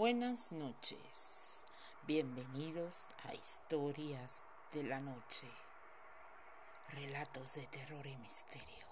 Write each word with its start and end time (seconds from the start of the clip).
Buenas 0.00 0.52
noches, 0.52 1.66
bienvenidos 2.06 3.10
a 3.28 3.34
Historias 3.34 4.46
de 4.72 4.82
la 4.84 4.98
Noche, 4.98 5.46
relatos 6.94 7.56
de 7.56 7.66
terror 7.66 8.06
y 8.06 8.16
misterio. 8.16 8.86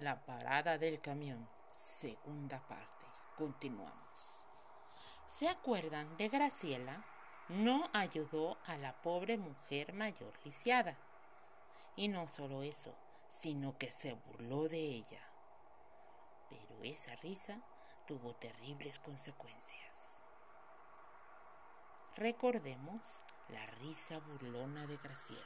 La 0.00 0.20
parada 0.26 0.76
del 0.76 1.00
camión, 1.00 1.48
segunda 1.72 2.60
parte, 2.68 3.06
continuamos. 3.38 4.44
¿Se 5.26 5.48
acuerdan 5.48 6.18
de 6.18 6.28
Graciela? 6.28 7.02
No 7.48 7.88
ayudó 7.94 8.58
a 8.66 8.76
la 8.76 9.00
pobre 9.00 9.38
mujer 9.38 9.94
mayor 9.94 10.34
lisiada. 10.44 10.94
Y 11.96 12.08
no 12.08 12.28
solo 12.28 12.64
eso, 12.64 12.94
sino 13.30 13.78
que 13.78 13.90
se 13.90 14.12
burló 14.12 14.68
de 14.68 14.76
ella. 14.76 15.22
Pero 16.50 16.82
esa 16.82 17.16
risa 17.16 17.62
tuvo 18.10 18.34
terribles 18.34 18.98
consecuencias. 18.98 20.20
Recordemos 22.16 23.22
la 23.50 23.64
risa 23.66 24.18
burlona 24.18 24.84
de 24.88 24.96
Graciela. 24.96 25.44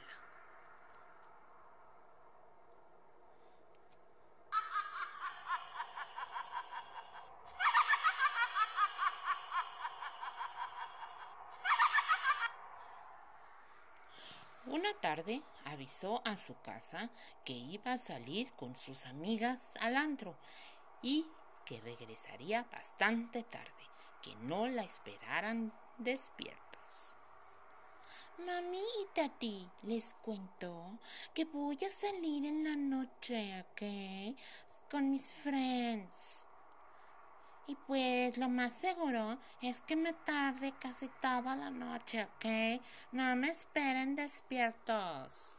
Una 14.65 14.91
tarde 15.01 15.43
avisó 15.65 16.23
a 16.25 16.35
su 16.35 16.59
casa 16.61 17.11
que 17.43 17.53
iba 17.53 17.91
a 17.91 17.97
salir 17.99 18.51
con 18.53 18.75
sus 18.75 19.05
amigas 19.05 19.75
al 19.81 19.95
antro 19.95 20.35
y 21.03 21.27
que 21.65 21.81
regresaría 21.81 22.63
bastante 22.71 23.43
tarde, 23.43 23.89
que 24.21 24.35
no 24.35 24.67
la 24.67 24.83
esperaran 24.83 25.73
despiertos. 25.97 27.17
Mami 28.45 28.79
y 28.79 29.05
tati, 29.13 29.69
les 29.83 30.13
cuento 30.15 30.99
que 31.33 31.45
voy 31.45 31.77
a 31.85 31.89
salir 31.89 32.45
en 32.45 32.63
la 32.63 32.75
noche, 32.75 33.61
¿ok? 33.61 34.91
Con 34.91 35.09
mis 35.11 35.31
friends. 35.31 36.49
Y 37.67 37.75
pues 37.87 38.37
lo 38.37 38.47
más 38.47 38.73
seguro 38.73 39.39
es 39.61 39.81
que 39.81 39.95
me 39.95 40.13
tarde 40.13 40.73
casi 40.79 41.07
toda 41.19 41.55
la 41.55 41.71
noche, 41.71 42.23
¿ok? 42.25 42.45
No 43.11 43.35
me 43.35 43.49
esperen 43.49 44.13
despiertos. 44.13 45.57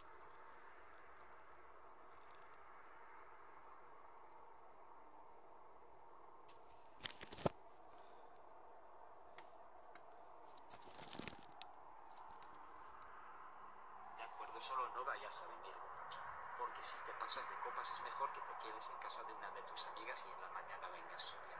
De 14.16 14.22
acuerdo, 14.22 14.60
solo 14.60 14.88
no 14.94 15.04
vayas 15.04 15.42
a 15.42 15.46
venir 15.48 15.74
borracha. 15.74 16.20
Porque 16.56 16.84
si 16.84 16.96
te 17.04 17.12
pasas 17.18 17.42
de 17.50 17.56
copas 17.64 17.90
es 17.90 18.02
mejor 18.02 18.30
que 18.32 18.40
te 18.42 18.58
quedes 18.62 18.88
en 18.90 18.96
casa 18.98 19.24
de 19.24 19.32
una 19.32 19.50
de 19.50 19.62
tus 19.62 19.86
amigas 19.88 20.24
y 20.24 20.32
en 20.32 20.40
la 20.40 20.48
mañana 20.50 20.88
vengas 20.88 21.22
sobria. 21.22 21.56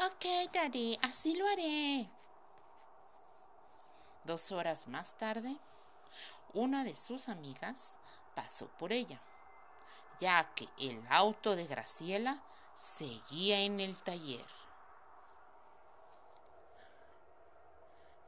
Ok, 0.00 0.52
Daddy, 0.52 0.98
así 1.02 1.36
lo 1.36 1.46
haré. 1.46 2.08
Dos 4.24 4.52
horas 4.52 4.88
más 4.88 5.16
tarde, 5.16 5.56
una 6.52 6.82
de 6.84 6.96
sus 6.96 7.28
amigas 7.28 7.98
pasó 8.34 8.66
por 8.78 8.92
ella, 8.92 9.20
ya 10.18 10.52
que 10.54 10.68
el 10.78 11.04
auto 11.10 11.56
de 11.56 11.66
Graciela 11.66 12.42
seguía 12.74 13.60
en 13.60 13.80
el 13.80 13.96
taller. 14.02 14.46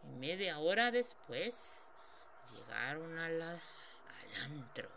Y 0.04 0.08
media 0.18 0.58
hora 0.60 0.90
después 0.92 1.88
llegaron 2.52 3.18
a 3.18 3.28
la- 3.28 3.50
al 3.50 4.42
antro. 4.44 4.88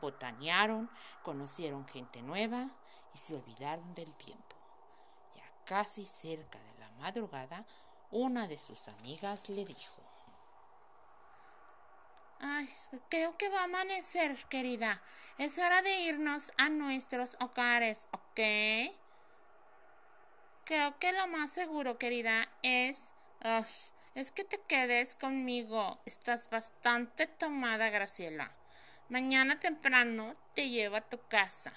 Botanearon, 0.00 0.90
conocieron 1.22 1.86
gente 1.86 2.22
nueva 2.22 2.70
y 3.14 3.18
se 3.18 3.34
olvidaron 3.34 3.94
del 3.94 4.12
tiempo. 4.14 4.56
Ya 5.36 5.44
casi 5.64 6.06
cerca 6.06 6.58
de 6.58 6.78
la 6.78 6.90
madrugada, 6.92 7.66
una 8.10 8.48
de 8.48 8.58
sus 8.58 8.88
amigas 8.88 9.48
le 9.48 9.64
dijo. 9.64 10.02
Ay, 12.40 12.68
creo 13.08 13.36
que 13.36 13.48
va 13.50 13.60
a 13.60 13.64
amanecer, 13.64 14.36
querida. 14.48 15.00
Es 15.38 15.58
hora 15.58 15.80
de 15.82 15.94
irnos 16.02 16.52
a 16.58 16.68
nuestros 16.70 17.36
hogares, 17.40 18.08
¿ok? 18.10 18.40
Creo 20.64 20.98
que 20.98 21.12
lo 21.12 21.28
más 21.28 21.50
seguro, 21.50 21.98
querida, 21.98 22.48
es... 22.62 23.14
Ugh, 23.44 23.92
es 24.14 24.30
que 24.32 24.44
te 24.44 24.60
quedes 24.60 25.14
conmigo. 25.14 26.00
Estás 26.04 26.50
bastante 26.50 27.26
tomada, 27.26 27.88
Graciela. 27.90 28.52
Mañana 29.08 29.60
temprano 29.60 30.32
te 30.54 30.68
llevo 30.68 30.96
a 30.96 31.00
tu 31.02 31.18
casa. 31.28 31.72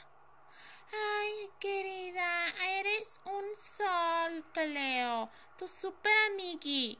Ay, 0.91 1.49
querida, 1.59 2.47
eres 2.79 3.19
un 3.25 3.43
sol, 3.55 4.45
Cleo. 4.53 5.29
Tu 5.57 5.67
super 5.67 6.13
amigui. 6.31 6.97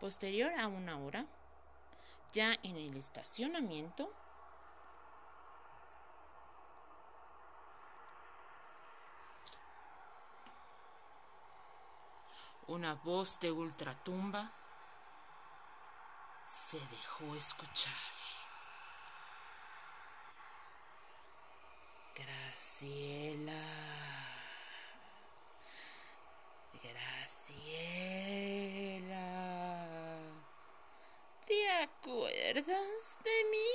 Posterior 0.00 0.52
a 0.60 0.68
una 0.68 0.98
hora, 1.00 1.26
ya 2.32 2.54
en 2.62 2.76
el 2.76 2.96
estacionamiento, 2.96 4.12
una 12.68 12.94
voz 12.94 13.40
de 13.40 13.50
ultratumba 13.50 14.52
se 16.48 16.78
dejó 16.78 17.34
escuchar. 17.36 17.92
Graciela. 22.16 23.52
Graciela. 26.82 28.08
¿Te 31.46 31.70
acuerdas 31.82 33.18
de 33.22 33.44
mí? 33.50 33.70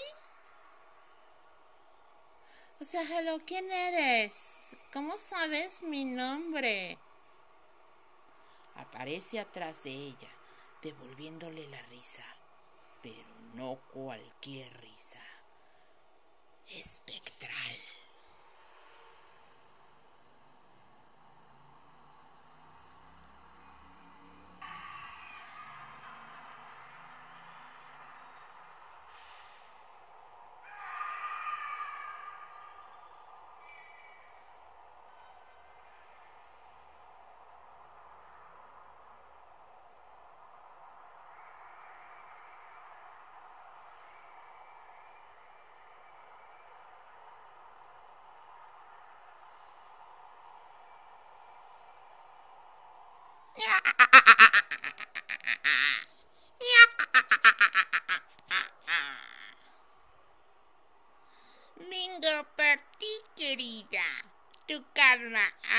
O 2.81 2.83
sea, 2.83 3.03
hello, 3.03 3.39
¿quién 3.45 3.71
eres? 3.71 4.83
¿Cómo 4.91 5.15
sabes 5.17 5.83
mi 5.83 6.05
nombre? 6.05 6.97
Aparece 8.75 9.39
atrás 9.39 9.83
de 9.83 9.91
ella, 9.91 10.29
devolviéndole 10.81 11.67
la 11.69 11.81
risa, 11.83 12.25
pero 13.03 13.39
no 13.53 13.75
cualquier 13.91 14.73
risa. 14.79 15.19
Espectral. 16.65 17.77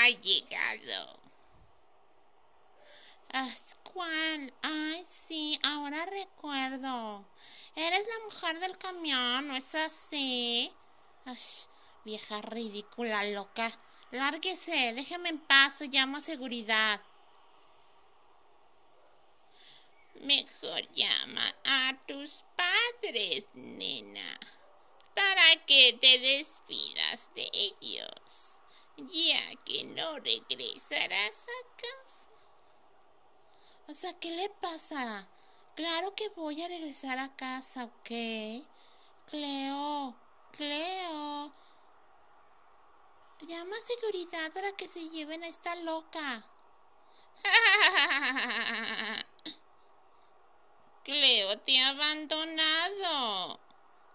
Llegado. 0.09 1.19
¿Cuál? 3.83 4.53
Ay, 4.61 5.05
sí, 5.09 5.59
ahora 5.63 6.05
recuerdo. 6.05 7.25
Eres 7.75 8.05
la 8.07 8.25
mujer 8.25 8.59
del 8.59 8.77
camión, 8.77 9.47
¿no 9.47 9.55
es 9.55 9.75
así? 9.75 10.71
Vieja 12.05 12.41
ridícula, 12.41 13.23
loca. 13.25 13.71
Lárguese, 14.11 14.93
déjeme 14.93 15.29
en 15.29 15.39
paz, 15.39 15.81
llamo 15.81 16.17
a 16.17 16.21
seguridad. 16.21 17.01
Mejor 20.21 20.89
llama 20.93 21.55
a 21.65 21.97
tus 22.07 22.45
padres, 22.55 23.49
nena, 23.53 24.39
para 25.13 25.65
que 25.65 25.97
te 25.99 26.19
despidas 26.19 27.33
de 27.35 27.49
ellos, 27.53 28.54
ya 28.97 29.55
que 29.65 29.83
no 29.83 30.19
regresarás 30.19 31.47
a 31.47 31.75
casa. 31.77 32.29
O 33.87 33.93
sea, 33.93 34.17
¿qué 34.19 34.31
le 34.31 34.49
pasa? 34.49 35.27
Claro 35.75 36.15
que 36.15 36.29
voy 36.29 36.61
a 36.61 36.67
regresar 36.67 37.19
a 37.19 37.35
casa, 37.35 37.85
¿ok? 37.85 38.09
Cleo, 39.29 40.15
Cleo. 40.51 41.53
Llama 43.41 43.75
a 43.75 43.81
seguridad 43.81 44.51
para 44.53 44.71
que 44.71 44.87
se 44.87 45.09
lleven 45.09 45.43
a 45.43 45.47
esta 45.47 45.75
loca. 45.75 46.45
Cleo 51.03 51.59
te 51.59 51.79
ha 51.79 51.89
abandonado. 51.89 53.59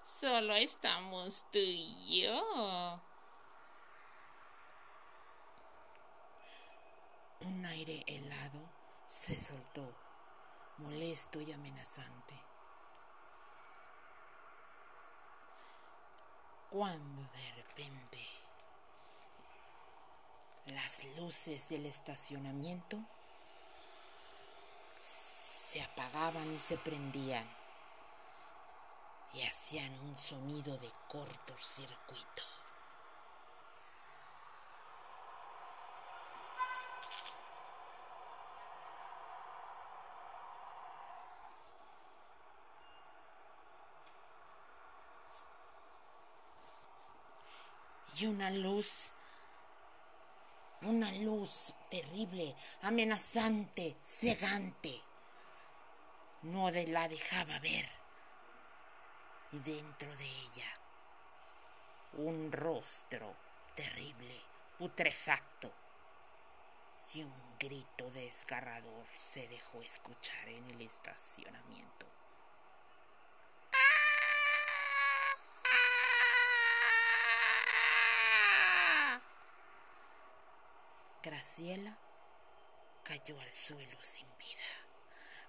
Solo 0.03 0.57
estamos 0.57 1.47
tú 1.53 1.59
y 1.59 2.23
yo. 2.23 3.01
Un 7.41 7.65
aire 7.65 8.05
helado 8.07 8.61
se 9.07 9.39
soltó, 9.39 9.95
molesto 10.79 11.41
y 11.41 11.53
amenazante. 11.53 12.35
Cuando 16.71 17.23
de 17.33 17.53
repente 17.53 18.19
las 20.67 21.05
luces 21.17 21.69
del 21.71 21.87
estacionamiento 21.87 22.99
se 24.99 25.83
apagaban 25.83 26.53
y 26.53 26.61
se 26.61 26.77
prendían 26.77 27.49
y 29.33 29.43
hacían 29.43 29.93
un 30.01 30.19
sonido 30.19 30.77
de 30.77 30.91
cortocircuito. 31.09 32.60
Una 48.23 48.51
luz 48.51 49.15
una 50.83 51.13
luz 51.13 51.75
terrible, 51.91 52.55
amenazante, 52.83 53.97
cegante 54.03 54.99
no 56.43 56.71
la 56.71 57.07
dejaba 57.07 57.59
ver. 57.59 57.87
Y 59.53 59.59
dentro 59.59 60.17
de 60.17 60.25
ella, 60.25 60.81
un 62.15 62.51
rostro 62.51 63.37
terrible, 63.75 64.41
putrefacto, 64.79 65.71
y 67.13 67.25
un 67.25 67.59
grito 67.59 68.11
desgarrador 68.13 69.07
se 69.15 69.49
dejó 69.49 69.83
escuchar 69.83 70.49
en 70.49 70.71
el 70.71 70.81
estacionamiento. 70.83 72.07
Graciela 81.23 81.99
cayó 83.05 83.39
al 83.39 83.53
suelo 83.53 83.99
sin 84.01 84.27
vida 84.39 84.89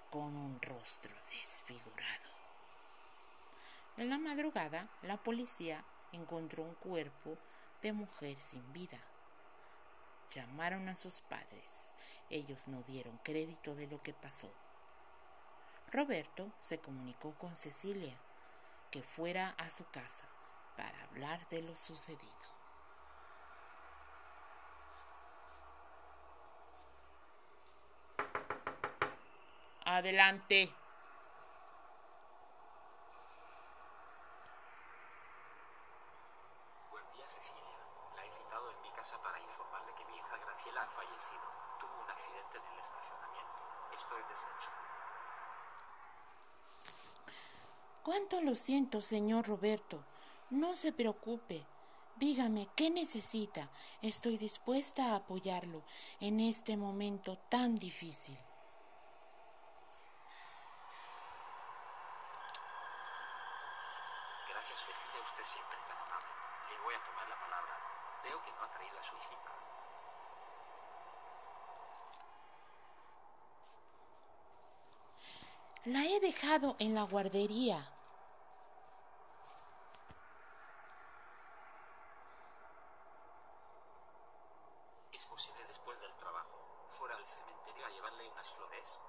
con 0.10 0.36
un 0.36 0.62
rostro 0.62 1.16
desfigurado. 1.30 2.30
En 3.96 4.10
la 4.10 4.18
madrugada, 4.18 4.90
la 5.02 5.16
policía 5.24 5.86
encontró 6.12 6.64
un 6.64 6.76
cuerpo 6.76 7.38
de 7.82 7.94
mujer 7.94 8.36
sin 8.42 8.74
vida. 8.74 9.00
Llamaron 10.30 10.90
a 10.90 10.96
sus 10.96 11.22
padres. 11.22 11.96
Ellos 12.30 12.68
no 12.68 12.84
dieron 12.84 13.18
crédito 13.20 13.74
de 13.74 13.88
lo 13.88 14.04
que 14.04 14.14
pasó. 14.14 14.52
Roberto 15.94 16.52
se 16.60 16.80
comunicó 16.80 17.34
con 17.36 17.56
Cecilia 17.56 18.18
que 18.92 19.02
fuera 19.02 19.56
a 19.58 19.70
su 19.70 19.86
casa 19.90 20.26
para 20.76 21.02
hablar 21.04 21.48
de 21.48 21.62
lo 21.62 21.78
sucedido. 21.78 22.61
Adelante. 30.02 30.74
Buen 36.90 37.04
día, 37.14 37.30
Cecilia. 37.30 37.78
La 38.16 38.26
he 38.26 38.32
citado 38.32 38.72
en 38.72 38.82
mi 38.82 38.90
casa 38.94 39.22
para 39.22 39.40
informarle 39.40 39.94
que 39.94 40.06
mi 40.06 40.18
hija 40.18 40.38
Graciela 40.44 40.82
ha 40.82 40.90
fallecido. 40.90 41.46
Tuvo 41.80 42.02
un 42.04 42.10
accidente 42.10 42.58
en 42.58 42.64
el 42.74 42.80
estacionamiento. 42.80 43.60
Estoy 43.96 44.24
deshecho. 44.28 44.70
Cuánto 48.02 48.42
lo 48.42 48.56
siento, 48.56 49.02
señor 49.02 49.48
Roberto. 49.48 50.04
No 50.50 50.74
se 50.74 50.94
preocupe. 50.94 51.64
Dígame, 52.16 52.70
¿qué 52.76 52.90
necesita? 52.90 53.70
Estoy 54.02 54.40
dispuesta 54.40 55.12
a 55.12 55.18
apoyarlo 55.18 55.84
en 56.20 56.40
este 56.40 56.76
momento 56.76 57.38
tan 57.50 57.76
difícil. 57.76 58.40
siempre 65.44 65.78
tan 65.88 65.98
amable. 65.98 66.30
Le 66.70 66.80
voy 66.84 66.94
a 66.94 67.04
tomar 67.04 67.28
la 67.28 67.40
palabra. 67.40 67.74
Veo 68.24 68.42
que 68.44 68.52
no 68.52 68.64
ha 68.64 68.72
traído 68.72 69.00
a 69.00 69.04
su 69.04 69.16
hijita. 69.18 69.52
La 75.86 76.06
he 76.06 76.20
dejado 76.20 76.76
en 76.80 76.94
la 76.94 77.04
guardería. 77.04 77.78
¿Es 85.12 85.26
posible 85.26 85.66
después 85.68 86.00
del 86.00 86.16
trabajo 86.18 86.86
fuera 86.90 87.16
al 87.16 87.26
cementerio 87.26 87.86
a 87.86 87.90
llevarle 87.90 88.30
unas 88.30 88.50
flores? 88.50 89.00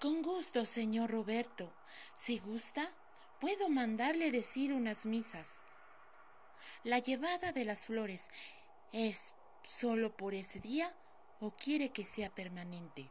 Con 0.00 0.22
gusto, 0.22 0.64
señor 0.64 1.10
Roberto. 1.10 1.70
Si 2.14 2.38
gusta, 2.38 2.88
puedo 3.40 3.68
mandarle 3.68 4.30
decir 4.30 4.72
unas 4.72 5.04
misas. 5.04 5.62
La 6.82 6.98
llevada 6.98 7.52
de 7.52 7.66
las 7.66 7.84
flores 7.84 8.28
es 8.92 9.34
solo 9.62 10.16
por 10.16 10.32
ese 10.32 10.60
día 10.60 10.90
o 11.40 11.50
quiere 11.50 11.90
que 11.90 12.06
sea 12.06 12.30
permanente. 12.30 13.10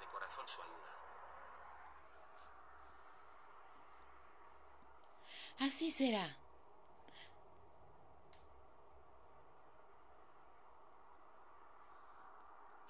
Le 0.00 0.06
su 0.48 0.62
ayuda. 0.62 0.76
Así 5.60 5.90
será. 5.90 6.36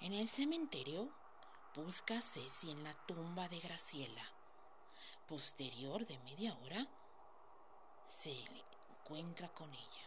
En 0.00 0.12
el 0.14 0.28
cementerio 0.28 1.08
Busca 1.74 2.18
a 2.18 2.20
Ceci 2.20 2.70
en 2.70 2.84
la 2.84 2.92
tumba 3.06 3.48
de 3.48 3.58
Graciela. 3.58 4.22
Posterior 5.26 6.06
de 6.06 6.18
media 6.18 6.54
hora, 6.62 6.86
se 8.06 8.30
encuentra 9.00 9.48
con 9.48 9.72
ella. 9.72 10.06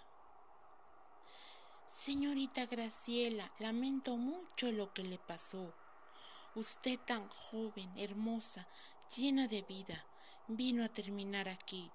Señorita 1.90 2.68
Graciela, 2.68 3.52
lamento 3.58 4.16
mucho 4.16 4.72
lo 4.72 4.94
que 4.94 5.02
le 5.02 5.18
pasó. 5.18 5.74
Usted 6.56 6.98
tan 7.00 7.28
joven, 7.28 7.92
hermosa, 7.98 8.66
llena 9.16 9.48
de 9.48 9.62
vida, 9.64 10.06
vino 10.48 10.86
a 10.86 10.90
terminar 10.90 11.50
aquí. 11.50 11.92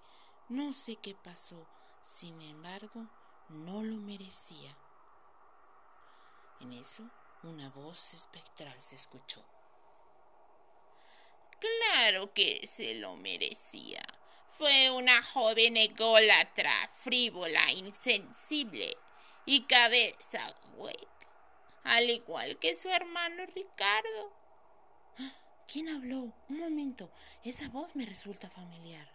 No 0.51 0.75
sé 0.75 0.97
qué 0.97 1.15
pasó, 1.15 1.67
sin 2.05 2.41
embargo, 2.43 3.07
no 3.49 3.83
lo 3.83 3.97
merecía. 3.97 4.77
En 6.61 6.75
eso, 6.75 7.09
una 7.43 7.71
voz 7.71 8.13
espectral 8.13 8.79
se 8.79 8.97
escuchó. 8.97 9.43
Claro 11.59 12.33
que 12.35 12.67
se 12.67 12.95
lo 12.97 13.17
merecía. 13.17 14.03
fue 14.59 14.91
una 14.91 15.23
joven 15.23 15.79
ególatra, 15.79 16.91
frívola, 16.99 17.73
insensible 17.73 18.95
y 19.47 19.63
cabeza 19.63 20.55
hueca, 20.75 21.29
al 21.83 22.11
igual 22.11 22.59
que 22.59 22.77
su 22.77 22.91
hermano 22.91 23.47
Ricardo. 23.55 24.40
¿Quién 25.67 25.89
habló? 25.89 26.33
Un 26.49 26.59
momento, 26.59 27.11
esa 27.45 27.69
voz 27.69 27.95
me 27.95 28.05
resulta 28.05 28.51
familiar. 28.51 29.09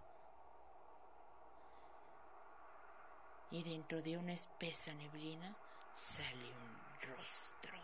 Y 3.51 3.63
dentro 3.63 4.01
de 4.01 4.17
una 4.17 4.33
espesa 4.33 4.93
neblina 4.93 5.55
sale 5.93 6.51
un 6.51 7.09
rostro. 7.09 7.77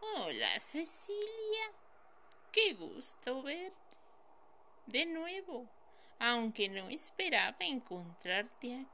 Hola, 0.00 0.58
Cecilia. 0.58 1.72
Qué 2.52 2.74
gusto 2.74 3.42
verte 3.42 3.96
de 4.86 5.06
nuevo, 5.06 5.68
aunque 6.18 6.68
no 6.68 6.88
esperaba 6.88 7.56
encontrarte 7.60 8.86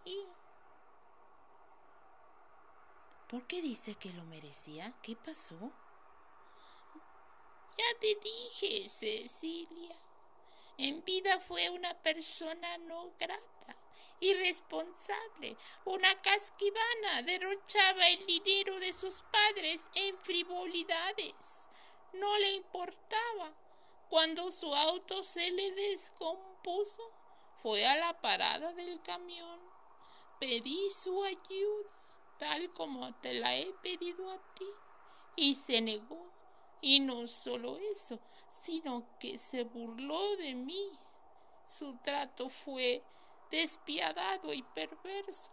aquí. 0.00 0.18
¿Por 3.28 3.46
qué 3.46 3.62
dice 3.62 3.94
que 3.94 4.12
lo 4.12 4.24
merecía? 4.24 4.92
¿Qué 5.02 5.16
pasó? 5.16 5.72
Ya 7.78 7.98
te 8.00 8.14
dije, 8.22 8.88
Cecilia. 8.88 9.96
En 10.78 11.04
vida 11.04 11.40
fue 11.40 11.70
una 11.70 11.94
persona 12.02 12.78
no 12.78 13.12
grata, 13.18 13.76
irresponsable, 14.20 15.56
una 15.84 16.20
casquivana, 16.20 17.22
derrochaba 17.22 18.08
el 18.08 18.26
dinero 18.26 18.78
de 18.80 18.92
sus 18.92 19.22
padres 19.22 19.88
en 19.94 20.18
frivolidades. 20.18 21.68
No 22.12 22.38
le 22.38 22.52
importaba 22.52 23.54
cuando 24.08 24.50
su 24.50 24.74
auto 24.74 25.22
se 25.22 25.50
le 25.50 25.72
descompuso, 25.72 27.10
fue 27.62 27.86
a 27.86 27.96
la 27.96 28.20
parada 28.20 28.72
del 28.72 29.00
camión. 29.02 29.60
Pedí 30.38 30.90
su 30.90 31.24
ayuda, 31.24 31.90
tal 32.38 32.70
como 32.72 33.14
te 33.16 33.34
la 33.34 33.56
he 33.56 33.72
pedido 33.82 34.30
a 34.30 34.38
ti, 34.54 34.66
y 35.36 35.54
se 35.54 35.80
negó. 35.80 36.35
Y 36.88 37.00
no 37.00 37.26
solo 37.26 37.78
eso, 37.78 38.20
sino 38.48 39.18
que 39.18 39.38
se 39.38 39.64
burló 39.64 40.36
de 40.36 40.54
mí. 40.54 40.96
Su 41.66 41.96
trato 41.96 42.48
fue 42.48 43.02
despiadado 43.50 44.52
y 44.52 44.62
perverso. 44.62 45.50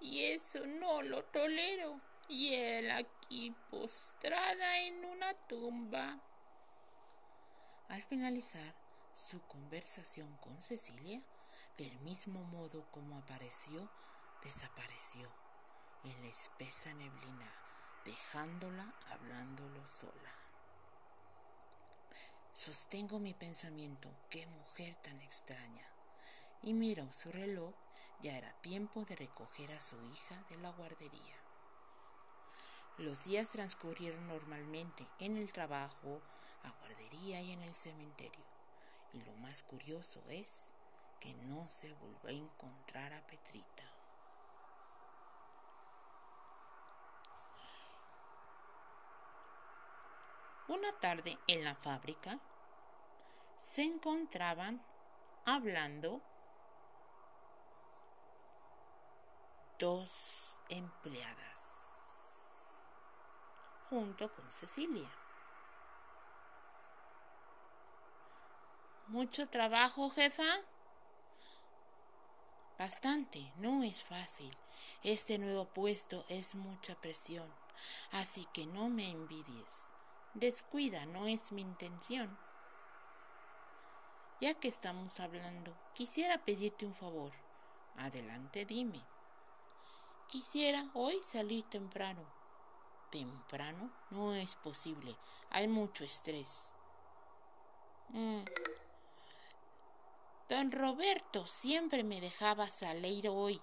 Y 0.00 0.24
eso 0.32 0.66
no 0.66 1.00
lo 1.02 1.22
tolero 1.26 2.00
y 2.28 2.54
él 2.54 2.90
aquí 2.90 3.54
postrada 3.70 4.80
en 4.80 5.04
una 5.04 5.32
tumba. 5.46 6.18
Al 7.86 8.02
finalizar 8.02 8.74
su 9.14 9.40
conversación 9.42 10.36
con 10.38 10.60
Cecilia, 10.60 11.22
del 11.76 11.96
mismo 12.00 12.42
modo 12.46 12.84
como 12.90 13.16
apareció, 13.16 13.88
desapareció 14.42 15.41
en 16.04 16.22
la 16.22 16.28
espesa 16.28 16.92
neblina, 16.94 17.52
dejándola 18.04 18.94
hablándolo 19.10 19.86
sola. 19.86 20.34
Sostengo 22.54 23.18
mi 23.18 23.34
pensamiento, 23.34 24.10
qué 24.28 24.46
mujer 24.46 24.94
tan 24.96 25.20
extraña. 25.20 25.86
Y 26.62 26.74
miro 26.74 27.10
su 27.12 27.32
reloj, 27.32 27.74
ya 28.20 28.36
era 28.36 28.52
tiempo 28.60 29.04
de 29.04 29.16
recoger 29.16 29.72
a 29.72 29.80
su 29.80 29.96
hija 30.06 30.44
de 30.48 30.58
la 30.58 30.70
guardería. 30.70 31.36
Los 32.98 33.24
días 33.24 33.50
transcurrieron 33.50 34.28
normalmente 34.28 35.08
en 35.18 35.36
el 35.36 35.52
trabajo, 35.52 36.20
a 36.62 36.70
guardería 36.70 37.40
y 37.40 37.52
en 37.52 37.62
el 37.62 37.74
cementerio. 37.74 38.44
Y 39.14 39.22
lo 39.22 39.32
más 39.36 39.62
curioso 39.62 40.22
es 40.28 40.72
que 41.20 41.32
no 41.34 41.68
se 41.68 41.92
volvió 41.94 42.28
a 42.28 42.32
encontrar 42.32 43.12
a 43.12 43.26
Petrita. 43.26 43.91
Una 50.68 50.92
tarde 51.00 51.38
en 51.48 51.64
la 51.64 51.74
fábrica 51.74 52.38
se 53.56 53.82
encontraban 53.82 54.82
hablando 55.44 56.22
dos 59.78 60.56
empleadas 60.68 61.92
junto 63.90 64.32
con 64.32 64.50
Cecilia. 64.50 65.10
¿Mucho 69.08 69.48
trabajo, 69.48 70.08
jefa? 70.08 70.46
Bastante, 72.78 73.52
no 73.56 73.82
es 73.82 74.02
fácil. 74.02 74.56
Este 75.02 75.38
nuevo 75.38 75.66
puesto 75.66 76.24
es 76.28 76.54
mucha 76.54 76.94
presión, 76.94 77.52
así 78.12 78.46
que 78.54 78.64
no 78.66 78.88
me 78.88 79.10
envidies. 79.10 79.92
Descuida, 80.34 81.06
no 81.06 81.26
es 81.26 81.52
mi 81.52 81.62
intención. 81.62 82.38
Ya 84.40 84.54
que 84.54 84.68
estamos 84.68 85.20
hablando, 85.20 85.76
quisiera 85.94 86.38
pedirte 86.38 86.86
un 86.86 86.94
favor. 86.94 87.32
Adelante, 87.96 88.64
dime. 88.64 89.02
Quisiera 90.28 90.90
hoy 90.94 91.20
salir 91.22 91.64
temprano 91.68 92.42
temprano 93.12 93.90
no 94.10 94.34
es 94.34 94.56
posible. 94.56 95.16
Hay 95.50 95.68
mucho 95.68 96.02
estrés. 96.02 96.74
Mm. 98.08 98.40
Don 100.48 100.72
Roberto 100.72 101.46
siempre 101.46 102.02
me 102.02 102.20
dejaba 102.20 102.66
salir 102.66 103.28
hoy. 103.28 103.60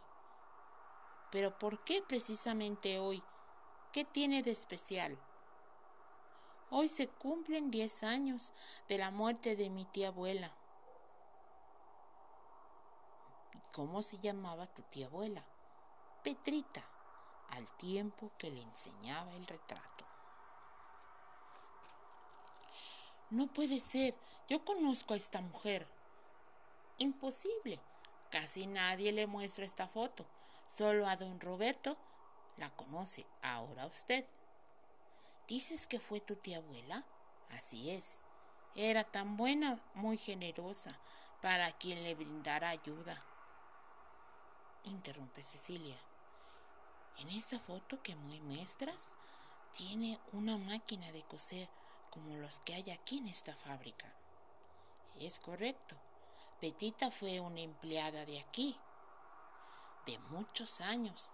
Pero 1.31 1.57
¿por 1.57 1.83
qué 1.83 2.01
precisamente 2.01 2.99
hoy? 2.99 3.21
¿Qué 3.91 4.05
tiene 4.05 4.43
de 4.43 4.51
especial? 4.51 5.19
Hoy 6.71 6.87
se 6.87 7.07
cumplen 7.07 7.71
diez 7.71 8.03
años 8.03 8.51
de 8.87 8.97
la 8.97 9.09
muerte 9.09 9.55
de 9.55 9.69
mi 9.69 9.85
tía 9.85 10.09
abuela. 10.09 10.51
¿Cómo 13.71 14.01
se 14.01 14.19
llamaba 14.19 14.67
tu 14.67 14.81
tía 14.83 15.07
abuela? 15.07 15.43
Petrita 16.23 16.83
al 17.51 17.67
tiempo 17.77 18.31
que 18.37 18.51
le 18.51 18.61
enseñaba 18.61 19.33
el 19.35 19.47
retrato. 19.47 20.05
No 23.31 23.47
puede 23.47 23.79
ser, 23.79 24.15
yo 24.47 24.63
conozco 24.65 25.13
a 25.13 25.17
esta 25.17 25.41
mujer. 25.41 25.87
Imposible. 26.97 27.79
Casi 28.31 28.67
nadie 28.67 29.11
le 29.11 29.27
muestra 29.27 29.65
esta 29.65 29.87
foto. 29.87 30.25
Solo 30.67 31.07
a 31.07 31.15
don 31.15 31.39
Roberto 31.39 31.97
la 32.57 32.69
conoce. 32.71 33.25
Ahora 33.41 33.85
usted. 33.85 34.25
¿Dices 35.49 35.87
que 35.87 35.99
fue 35.99 36.21
tu 36.21 36.35
tía 36.35 36.57
abuela? 36.57 37.03
Así 37.49 37.89
es. 37.89 38.21
Era 38.75 39.03
tan 39.03 39.35
buena, 39.35 39.79
muy 39.95 40.15
generosa, 40.15 40.95
para 41.41 41.71
quien 41.71 42.03
le 42.03 42.13
brindara 42.13 42.69
ayuda. 42.69 43.19
Interrumpe 44.83 45.41
Cecilia. 45.41 45.97
En 47.17 47.29
esta 47.31 47.59
foto 47.59 47.99
que 48.03 48.15
me 48.15 48.39
muestras, 48.41 49.15
tiene 49.75 50.19
una 50.33 50.55
máquina 50.59 51.11
de 51.11 51.23
coser 51.23 51.67
como 52.11 52.37
los 52.37 52.59
que 52.59 52.75
hay 52.75 52.91
aquí 52.91 53.17
en 53.17 53.27
esta 53.27 53.55
fábrica. 53.55 54.05
Es 55.19 55.39
correcto. 55.39 55.95
Petita 56.61 57.09
fue 57.09 57.39
una 57.39 57.61
empleada 57.61 58.23
de 58.25 58.39
aquí, 58.39 58.77
de 60.05 60.19
muchos 60.29 60.79
años. 60.81 61.31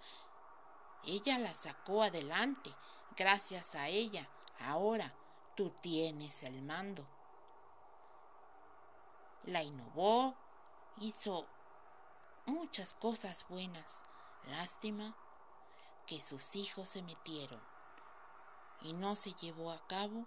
Ella 1.04 1.38
la 1.38 1.54
sacó 1.54 2.02
adelante. 2.02 2.74
Gracias 3.18 3.76
a 3.76 3.88
ella, 3.88 4.28
ahora 4.60 5.14
tú 5.56 5.70
tienes 5.70 6.44
el 6.44 6.62
mando. 6.62 7.08
La 9.46 9.64
innovó, 9.64 10.36
hizo 10.98 11.46
muchas 12.46 12.94
cosas 12.94 13.46
buenas. 13.48 14.04
Lástima 14.48 15.16
que 16.08 16.20
sus 16.20 16.58
hijos 16.58 16.90
se 16.90 17.02
metieron 17.04 17.62
y 18.82 18.92
no 18.92 19.16
se 19.16 19.34
llevó 19.34 19.72
a 19.72 19.88
cabo 19.88 20.26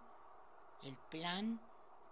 el 0.82 0.96
plan 1.10 1.60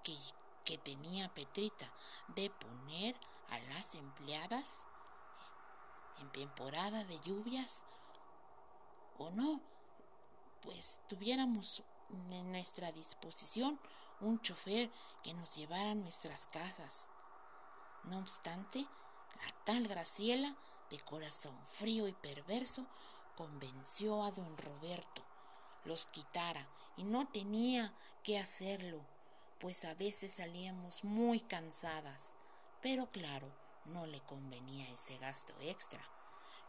que, 0.03 0.17
que 0.65 0.77
tenía 0.77 1.33
Petrita 1.33 1.91
de 2.29 2.51
poner 2.51 3.17
a 3.51 3.59
las 3.73 3.95
empleadas 3.95 4.87
en 6.21 6.31
temporada 6.33 7.05
de 7.05 7.19
lluvias 7.21 7.85
o 9.19 9.31
no, 9.31 9.61
pues 10.67 11.01
tuviéramos 11.09 11.83
en 12.31 12.53
nuestra 12.53 12.93
disposición 12.93 13.81
un 14.21 14.41
chofer 14.41 14.91
que 15.23 15.33
nos 15.33 15.57
llevara 15.57 15.93
a 15.93 15.95
nuestras 15.95 16.47
casas. 16.49 17.09
No 18.05 18.19
obstante, 18.19 18.81
la 18.81 19.65
tal 19.65 19.89
Graciela, 19.89 20.55
de 20.91 20.99
corazón 21.01 21.57
frío 21.67 22.07
y 22.09 22.13
perverso, 22.13 22.85
convenció 23.37 24.23
a 24.25 24.31
don 24.33 24.57
Roberto 24.59 25.23
los 25.87 26.07
quitara 26.07 26.69
y 26.97 27.05
no 27.05 27.29
tenía 27.29 27.95
que 28.25 28.39
hacerlo, 28.39 29.01
pues 29.61 29.85
a 29.85 29.95
veces 29.95 30.33
salíamos 30.33 31.05
muy 31.05 31.41
cansadas. 31.41 32.35
Pero 32.83 33.09
claro, 33.09 33.49
no 33.87 34.05
le 34.07 34.21
convenía 34.23 34.89
ese 34.91 35.17
gasto 35.19 35.55
extra, 35.61 36.03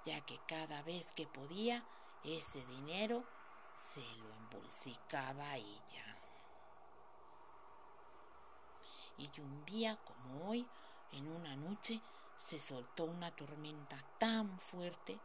ya 0.06 0.22
que 0.22 0.39
cada 0.48 0.84
vez 0.84 1.12
que 1.13 1.25
podía, 1.25 1.84
ese 2.24 2.63
dinero 2.66 3.25
se 3.78 4.02
lo 4.18 4.34
embolsicaba 4.34 5.56
ella. 5.56 6.18
Y 9.20 9.30
un 9.40 9.66
día 9.66 9.98
como 10.04 10.50
hoy, 10.50 10.68
en 11.12 11.28
una 11.28 11.56
noche, 11.56 12.02
se 12.36 12.60
soltó 12.60 13.06
una 13.06 13.36
tormenta 13.36 13.98
tan 14.20 14.60
fuerte 14.60 15.20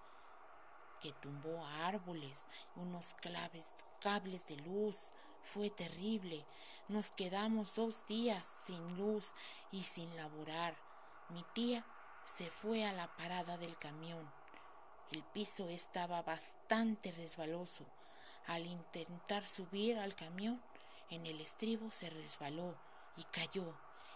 que 1.01 1.13
tumbó 1.13 1.65
a 1.65 1.89
árboles, 1.89 2.47
unos 2.77 3.15
claves, 3.15 3.75
cables 4.01 4.47
de 4.47 4.57
luz. 4.59 5.13
Fue 5.43 5.69
terrible. 5.71 6.47
Nos 6.89 7.11
quedamos 7.11 7.75
dos 7.75 8.07
días 8.07 8.47
sin 8.65 8.97
luz 8.97 9.35
y 9.73 9.83
sin 9.83 10.15
laborar. 10.17 10.77
Mi 11.31 11.43
tía 11.55 11.85
se 12.25 12.49
fue 12.49 12.85
a 12.85 12.93
la 12.93 13.15
parada 13.17 13.57
del 13.59 13.77
camión. 13.79 14.31
El 15.11 15.23
piso 15.25 15.69
estaba 15.69 16.23
bastante 16.23 17.13
resbaloso. 17.13 17.85
Al 18.47 18.67
intentar 18.67 19.47
subir 19.47 19.99
al 19.99 20.15
camión, 20.15 20.61
en 21.11 21.27
el 21.27 21.41
estribo 21.41 21.91
se 21.91 22.11
resbaló 22.11 22.75
y 23.17 23.25
cayó. 23.25 23.75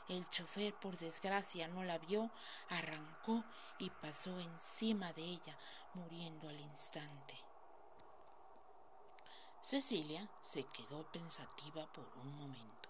El 0.08 0.28
chofer, 0.30 0.74
por 0.74 0.96
desgracia, 0.96 1.68
no 1.68 1.82
la 1.82 1.98
vio, 1.98 2.30
arrancó 2.70 3.44
y 3.78 3.90
pasó 3.90 4.38
encima 4.38 5.12
de 5.12 5.22
ella, 5.22 5.56
muriendo 5.94 6.48
al 6.48 6.60
instante. 6.60 7.34
Cecilia 9.62 10.28
se 10.40 10.64
quedó 10.66 11.10
pensativa 11.10 11.86
por 11.86 12.08
un 12.22 12.36
momento. 12.38 12.88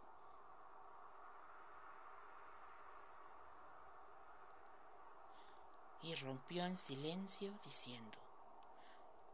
Y 6.02 6.14
rompió 6.16 6.66
en 6.66 6.76
silencio 6.76 7.50
diciendo, 7.64 8.25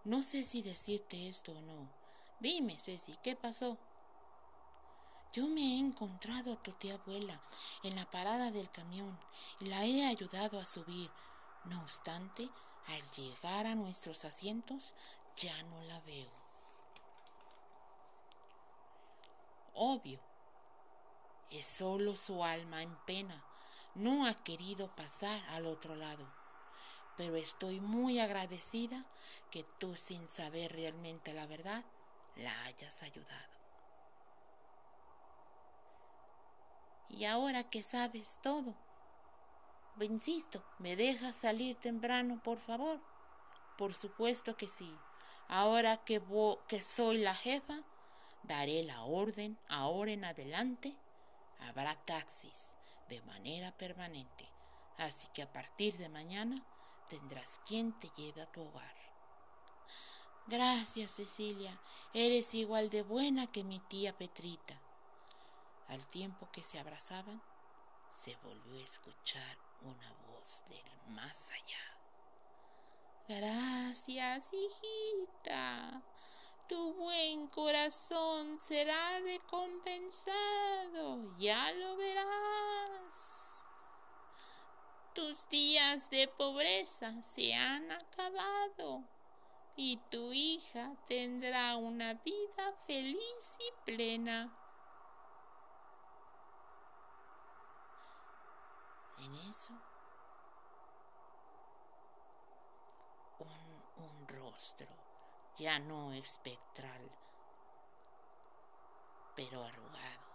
No 0.04 0.23
sé 0.23 0.42
si 0.42 0.62
decirte 0.62 1.28
esto 1.28 1.52
o 1.52 1.61
no. 1.61 1.88
Dime, 2.40 2.78
Ceci, 2.78 3.16
¿qué 3.23 3.37
pasó? 3.37 3.78
Yo 5.32 5.47
me 5.47 5.61
he 5.61 5.78
encontrado 5.78 6.52
a 6.52 6.62
tu 6.62 6.73
tía 6.73 6.94
abuela 6.94 7.40
en 7.85 7.94
la 7.94 8.11
parada 8.11 8.50
del 8.50 8.68
camión 8.68 9.18
y 9.61 9.66
la 9.66 9.85
he 9.85 10.06
ayudado 10.06 10.59
a 10.59 10.66
subir. 10.66 11.11
No 11.64 11.80
obstante, 11.80 12.50
al 12.88 13.11
llegar 13.12 13.66
a 13.66 13.76
nuestros 13.76 14.25
asientos 14.25 14.94
ya 15.37 15.62
no 15.62 15.82
la 15.85 16.00
veo. 16.00 16.30
Obvio, 19.75 20.21
es 21.50 21.64
solo 21.64 22.16
su 22.16 22.44
alma 22.44 22.82
en 22.82 22.94
pena. 23.06 23.42
No 23.94 24.26
ha 24.26 24.35
querido 24.42 24.94
pasar 24.97 25.40
al 25.50 25.66
otro 25.66 25.94
lado. 25.94 26.41
Pero 27.22 27.36
estoy 27.36 27.78
muy 27.78 28.18
agradecida 28.18 29.06
que 29.52 29.62
tú, 29.78 29.94
sin 29.94 30.28
saber 30.28 30.72
realmente 30.72 31.32
la 31.32 31.46
verdad, 31.46 31.84
la 32.34 32.64
hayas 32.64 33.04
ayudado. 33.04 33.54
Y 37.10 37.24
ahora 37.26 37.62
que 37.70 37.80
sabes 37.80 38.40
todo, 38.42 38.74
insisto, 40.00 40.64
¿me 40.80 40.96
dejas 40.96 41.36
salir 41.36 41.76
temprano, 41.76 42.42
por 42.42 42.58
favor? 42.58 43.00
Por 43.78 43.94
supuesto 43.94 44.56
que 44.56 44.66
sí. 44.66 44.92
Ahora 45.46 45.98
que, 45.98 46.20
que 46.66 46.82
soy 46.82 47.18
la 47.18 47.37
jefa, 47.37 47.85
daré 48.42 48.82
la 48.82 49.00
orden 49.02 49.56
ahora 49.68 50.11
en 50.11 50.24
adelante. 50.24 50.96
Habrá 51.61 51.94
taxis 52.04 52.76
de 53.08 53.22
manera 53.22 53.70
permanente. 53.76 54.48
Así 54.98 55.28
que 55.28 55.42
a 55.42 55.52
partir 55.52 55.96
de 55.98 56.08
mañana 56.08 56.56
tendrás 57.12 57.61
quien 57.66 57.92
te 57.92 58.09
lleve 58.16 58.40
a 58.40 58.46
tu 58.46 58.62
hogar. 58.62 58.96
Gracias, 60.46 61.11
Cecilia. 61.11 61.79
Eres 62.14 62.55
igual 62.55 62.88
de 62.88 63.03
buena 63.03 63.53
que 63.53 63.64
mi 63.64 63.81
tía 63.81 64.16
Petrita. 64.16 64.81
Al 65.88 66.07
tiempo 66.07 66.48
que 66.51 66.62
se 66.62 66.79
abrazaban, 66.79 67.42
se 68.09 68.35
volvió 68.37 68.79
a 68.79 68.83
escuchar 68.83 69.59
una 69.83 70.11
voz 70.27 70.64
del 70.70 71.14
más 71.14 71.51
allá. 71.51 71.98
Gracias, 73.29 74.51
hijita. 74.55 76.01
Tu 76.66 76.94
buen 76.94 77.46
corazón 77.48 78.59
será 78.59 79.20
recompensado, 79.20 81.37
ya 81.37 81.70
lo 81.72 81.98
verás. 81.98 83.21
Tus 85.14 85.48
días 85.48 86.11
de 86.11 86.29
pobreza 86.29 87.20
se 87.22 87.55
han 87.55 87.90
acabado 87.90 89.05
y 89.77 89.98
tu 90.11 90.33
hija 90.33 90.94
tendrá 91.07 91.77
una 91.77 92.14
vida 92.14 92.72
feliz 92.87 93.59
y 93.59 93.85
plena. 93.85 94.59
en 99.25 99.35
eso 99.48 99.72
un, 103.38 104.05
un 104.05 104.29
rostro 104.29 104.88
ya 105.57 105.79
no 105.79 106.12
espectral, 106.14 107.11
pero 109.37 109.62
arrugado, 109.62 110.29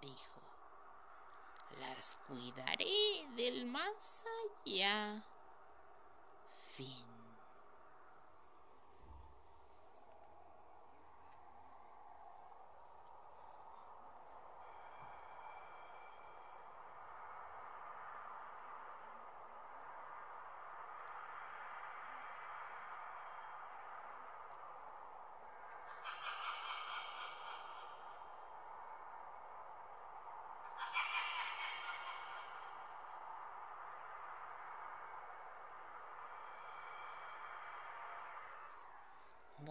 dijo, 0.00 0.43
las 1.80 2.16
cuidaré 2.26 3.26
del 3.36 3.66
más 3.66 4.24
allá. 4.64 5.22
Fin. 6.74 7.13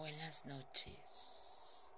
Buenas 0.04 0.44
noches. 0.44 1.94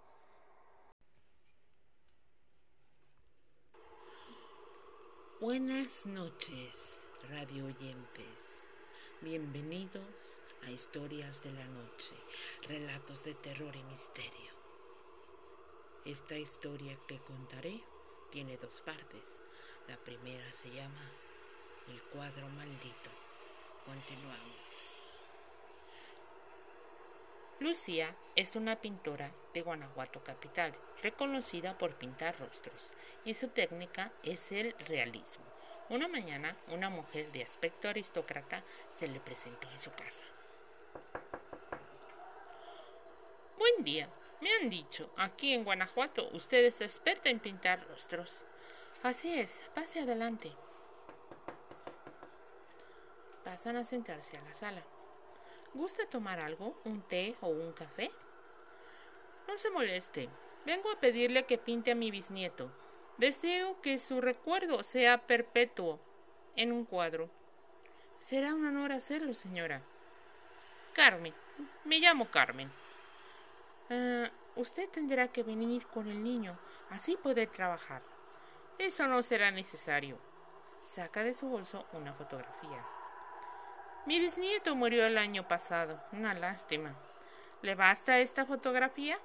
Buenas 5.41 6.07
noches, 6.07 7.01
radio 7.29 7.65
oyentes. 7.65 8.69
Bienvenidos 9.23 10.41
a 10.63 10.71
Historias 10.71 11.43
de 11.43 11.51
la 11.51 11.67
Noche, 11.67 12.15
relatos 12.69 13.25
de 13.25 13.35
terror 13.35 13.75
y 13.75 13.83
misterio. 13.83 14.53
Esta 16.05 16.39
historia 16.39 16.97
que 17.09 17.19
contaré 17.19 17.83
tiene 18.31 18.57
dos 18.57 18.83
partes. 18.83 19.37
La 19.89 19.97
primera 19.97 20.53
se 20.53 20.71
llama 20.71 21.11
El 21.89 22.01
cuadro 22.05 22.49
maldito. 22.51 23.11
Continuamos. 23.85 24.56
Lucía 27.59 28.15
es 28.35 28.55
una 28.55 28.77
pintora 28.77 29.33
de 29.55 29.63
Guanajuato 29.63 30.23
capital, 30.23 30.75
reconocida 31.03 31.79
por 31.79 31.95
pintar 31.95 32.39
rostros, 32.39 32.93
y 33.25 33.33
su 33.33 33.49
técnica 33.49 34.13
es 34.23 34.53
el 34.53 34.75
realismo. 34.87 35.45
Una 35.89 36.07
mañana, 36.07 36.55
una 36.69 36.91
mujer 36.91 37.33
de 37.33 37.43
aspecto 37.43 37.89
aristócrata 37.89 38.63
se 38.91 39.09
le 39.09 39.21
presentó 39.21 39.71
en 39.71 39.79
su 39.79 39.91
casa. 39.93 40.25
Buen 43.57 43.85
día, 43.85 44.11
me 44.43 44.53
han 44.53 44.69
dicho, 44.69 45.11
aquí 45.17 45.55
en 45.55 45.65
Guanajuato 45.65 46.29
usted 46.33 46.63
es 46.63 46.83
experta 46.83 47.31
en 47.31 47.41
pintar 47.41 47.87
rostros. 47.89 48.43
Así 49.03 49.39
es, 49.39 49.71
pase 49.75 50.01
adelante. 50.01 50.53
Pasan 53.45 53.77
a 53.77 53.85
sentarse 53.85 54.37
a 54.37 54.43
la 54.43 54.53
sala. 54.53 54.85
¿Gusta 55.77 56.07
tomar 56.07 56.41
algo? 56.41 56.81
¿Un 56.87 57.03
té 57.03 57.37
o 57.43 57.49
un 57.49 57.71
café? 57.75 58.11
No 59.47 59.59
se 59.59 59.69
moleste. 59.69 60.31
Vengo 60.65 60.91
a 60.91 60.99
pedirle 61.01 61.45
que 61.45 61.59
pinte 61.59 61.91
a 61.91 61.95
mi 61.95 62.11
bisnieto. 62.11 62.73
Deseo 63.19 63.79
que 63.83 63.99
su 63.99 64.23
recuerdo 64.23 64.83
sea 64.83 65.27
perpetuo 65.27 66.01
en 66.57 66.73
un 66.73 66.87
cuadro. 66.87 67.29
Será 68.17 68.55
un 68.55 68.67
honor 68.67 68.91
hacerlo, 68.93 69.35
señora. 69.35 69.83
Carmen. 70.95 71.35
Me 71.85 71.99
llamo 71.99 72.31
Carmen. 72.31 72.73
Ah, 73.91 74.31
usted 74.57 74.89
tendrá 74.89 75.29
que 75.29 75.43
venir 75.43 75.87
con 75.89 76.09
el 76.09 76.25
niño, 76.25 76.59
así 76.89 77.19
puede 77.23 77.47
trabajar. 77.47 78.01
Eso 78.79 79.07
no 79.09 79.21
será 79.21 79.51
necesario. 79.51 80.17
Saca 80.81 81.23
de 81.23 81.35
su 81.35 81.49
bolso 81.49 81.85
una 81.93 82.15
fotografía. 82.15 82.96
Mi 84.07 84.21
bisnieto 84.21 84.77
murió 84.77 85.05
el 85.05 85.19
año 85.19 85.49
pasado. 85.49 86.01
Una 86.13 86.33
lástima. 86.33 86.95
¿Le 87.63 87.75
basta 87.75 88.21
esta 88.21 88.47
fotografía? 88.47 89.19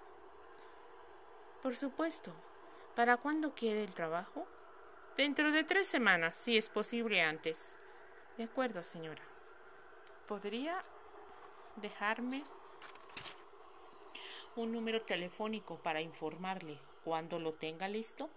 Por 1.62 1.76
supuesto. 1.78 2.34
¿Para 2.96 3.18
cuándo 3.18 3.54
quiere 3.54 3.84
el 3.84 3.94
trabajo? 3.94 4.48
Dentro 5.16 5.52
de 5.52 5.64
tres 5.64 5.86
semanas, 5.86 6.36
si 6.36 6.58
es 6.58 6.68
posible 6.68 7.22
antes. 7.22 7.78
De 8.38 8.46
acuerdo, 8.46 8.84
señora. 8.84 9.22
¿Podría 10.28 10.82
dejarme 11.76 12.44
un 14.56 14.72
número 14.72 15.04
telefónico 15.04 15.78
para 15.78 16.02
informarle 16.02 16.80
cuando 17.04 17.38
lo 17.38 17.54
tenga 17.54 17.88
listo? 17.88 18.32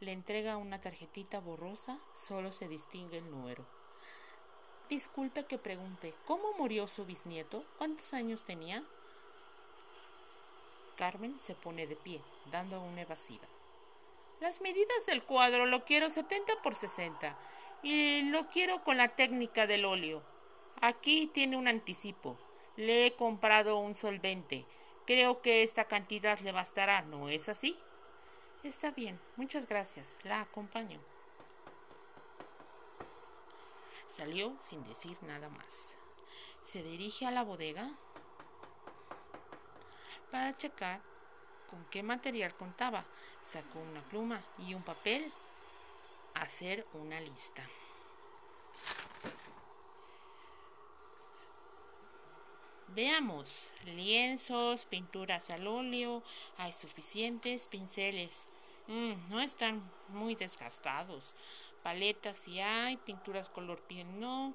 Le 0.00 0.12
entrega 0.12 0.56
una 0.56 0.80
tarjetita 0.80 1.40
borrosa, 1.40 1.98
solo 2.14 2.52
se 2.52 2.68
distingue 2.68 3.18
el 3.18 3.30
número. 3.30 3.83
Disculpe 4.88 5.44
que 5.44 5.56
pregunte, 5.56 6.14
¿cómo 6.26 6.52
murió 6.58 6.86
su 6.88 7.06
bisnieto? 7.06 7.64
¿Cuántos 7.78 8.12
años 8.12 8.44
tenía? 8.44 8.84
Carmen 10.96 11.36
se 11.40 11.54
pone 11.54 11.86
de 11.86 11.96
pie, 11.96 12.20
dando 12.50 12.80
una 12.82 13.02
evasiva. 13.02 13.46
Las 14.40 14.60
medidas 14.60 15.06
del 15.06 15.22
cuadro 15.22 15.64
lo 15.64 15.84
quiero 15.84 16.10
70 16.10 16.60
por 16.62 16.74
60 16.74 17.36
y 17.82 18.22
lo 18.22 18.46
quiero 18.48 18.84
con 18.84 18.98
la 18.98 19.08
técnica 19.08 19.66
del 19.66 19.86
óleo. 19.86 20.22
Aquí 20.80 21.30
tiene 21.32 21.56
un 21.56 21.66
anticipo. 21.66 22.36
Le 22.76 23.06
he 23.06 23.14
comprado 23.14 23.78
un 23.78 23.94
solvente. 23.94 24.66
Creo 25.06 25.40
que 25.40 25.62
esta 25.62 25.86
cantidad 25.86 26.38
le 26.40 26.52
bastará, 26.52 27.02
¿no 27.02 27.28
es 27.30 27.48
así? 27.48 27.78
Está 28.62 28.90
bien, 28.90 29.18
muchas 29.36 29.66
gracias. 29.66 30.18
La 30.24 30.42
acompaño. 30.42 31.00
Salió 34.16 34.54
sin 34.60 34.84
decir 34.84 35.16
nada 35.22 35.48
más. 35.48 35.96
Se 36.62 36.82
dirige 36.82 37.26
a 37.26 37.32
la 37.32 37.42
bodega 37.42 37.90
para 40.30 40.56
checar 40.56 41.00
con 41.68 41.84
qué 41.86 42.02
material 42.02 42.54
contaba. 42.54 43.04
Sacó 43.42 43.80
una 43.80 44.02
pluma 44.02 44.40
y 44.58 44.74
un 44.74 44.82
papel 44.82 45.32
hacer 46.34 46.86
una 46.92 47.20
lista. 47.20 47.68
Veamos, 52.88 53.72
lienzos, 53.84 54.84
pinturas 54.84 55.50
al 55.50 55.66
óleo, 55.66 56.22
hay 56.56 56.72
suficientes 56.72 57.66
pinceles. 57.66 58.46
Mm, 58.86 59.30
no 59.30 59.40
están 59.40 59.82
muy 60.10 60.36
desgastados. 60.36 61.34
Paletas 61.84 62.38
si 62.38 62.58
hay, 62.58 62.96
pinturas 62.96 63.48
color 63.48 63.80
piel 63.82 64.18
no. 64.18 64.54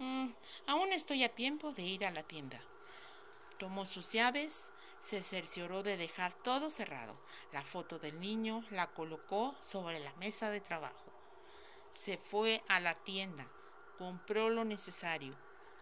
Mm, 0.00 0.30
aún 0.66 0.92
estoy 0.92 1.22
a 1.22 1.32
tiempo 1.32 1.70
de 1.70 1.82
ir 1.82 2.04
a 2.04 2.10
la 2.10 2.24
tienda. 2.24 2.58
Tomó 3.58 3.86
sus 3.86 4.10
llaves, 4.10 4.72
se 4.98 5.22
cercioró 5.22 5.84
de 5.84 5.96
dejar 5.96 6.32
todo 6.42 6.70
cerrado. 6.70 7.12
La 7.52 7.62
foto 7.62 8.00
del 8.00 8.18
niño 8.18 8.64
la 8.70 8.88
colocó 8.88 9.54
sobre 9.60 10.00
la 10.00 10.12
mesa 10.14 10.50
de 10.50 10.60
trabajo. 10.60 11.12
Se 11.92 12.18
fue 12.18 12.64
a 12.66 12.80
la 12.80 12.96
tienda, 12.96 13.46
compró 13.96 14.50
lo 14.50 14.64
necesario 14.64 15.36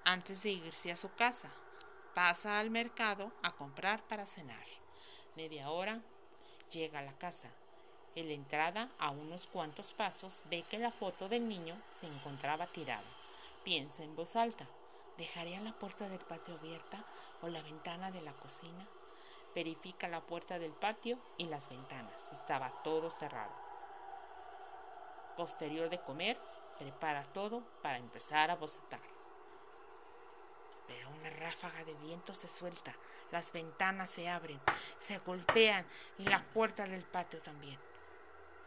antes 0.04 0.42
de 0.42 0.50
irse 0.50 0.92
a 0.92 0.96
su 0.96 1.10
casa 1.14 1.50
pasa 2.18 2.58
al 2.58 2.68
mercado 2.68 3.30
a 3.44 3.52
comprar 3.52 4.02
para 4.08 4.26
cenar. 4.26 4.66
Media 5.36 5.70
hora, 5.70 6.02
llega 6.72 6.98
a 6.98 7.02
la 7.02 7.16
casa. 7.16 7.48
En 8.14 8.28
la 8.28 8.34
entrada, 8.34 8.88
a 8.98 9.10
unos 9.10 9.46
cuantos 9.46 9.92
pasos, 9.92 10.42
ve 10.50 10.64
que 10.68 10.78
la 10.78 10.90
foto 10.90 11.28
del 11.28 11.48
niño 11.48 11.76
se 11.90 12.06
encontraba 12.06 12.66
tirada. 12.66 13.04
Piensa 13.64 14.02
en 14.02 14.16
voz 14.16 14.34
alta. 14.36 14.66
¿Dejaría 15.16 15.60
la 15.60 15.72
puerta 15.72 16.08
del 16.08 16.20
patio 16.20 16.54
abierta 16.54 17.04
o 17.42 17.48
la 17.48 17.62
ventana 17.62 18.10
de 18.10 18.22
la 18.22 18.32
cocina? 18.32 18.86
Verifica 19.54 20.08
la 20.08 20.20
puerta 20.20 20.58
del 20.58 20.72
patio 20.72 21.18
y 21.36 21.46
las 21.46 21.68
ventanas. 21.68 22.32
Estaba 22.32 22.70
todo 22.82 23.10
cerrado. 23.10 23.52
Posterior 25.36 25.90
de 25.90 26.00
comer, 26.00 26.38
prepara 26.78 27.24
todo 27.32 27.62
para 27.82 27.98
empezar 27.98 28.50
a 28.50 28.56
bocetar. 28.56 29.00
Pero 30.86 31.10
una 31.10 31.30
ráfaga 31.30 31.84
de 31.84 31.94
viento 31.94 32.34
se 32.34 32.48
suelta, 32.48 32.94
las 33.30 33.52
ventanas 33.52 34.10
se 34.10 34.28
abren, 34.28 34.60
se 34.98 35.18
golpean 35.18 35.86
y 36.18 36.24
la 36.24 36.42
puerta 36.42 36.84
del 36.84 37.04
patio 37.04 37.40
también. 37.42 37.87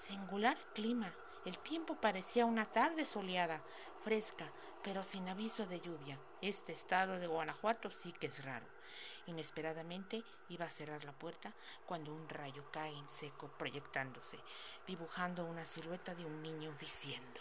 Singular 0.02 0.58
clima. 0.74 1.14
El 1.46 1.60
tiempo 1.60 1.96
parecía 1.96 2.48
una 2.48 2.66
tarde 2.66 3.06
soleada, 3.06 3.62
fresca, 4.04 4.50
pero 4.84 5.04
sin 5.04 5.30
aviso 5.30 5.68
de 5.68 5.80
lluvia. 5.80 6.18
Este 6.42 6.72
estado 6.72 7.20
de 7.20 7.28
Guanajuato 7.28 7.92
sí 7.92 8.12
que 8.12 8.26
es 8.26 8.44
raro. 8.44 8.66
Inesperadamente 9.28 10.24
iba 10.50 10.66
a 10.66 10.70
cerrar 10.70 11.04
la 11.04 11.12
puerta 11.12 11.54
cuando 11.86 12.12
un 12.12 12.28
rayo 12.28 12.64
cae 12.72 12.98
en 12.98 13.08
seco 13.12 13.48
proyectándose, 13.60 14.40
dibujando 14.88 15.46
una 15.46 15.66
silueta 15.66 16.16
de 16.16 16.26
un 16.26 16.42
niño 16.42 16.74
diciendo 16.80 17.40